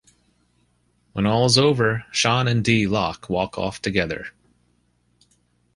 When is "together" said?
3.83-4.29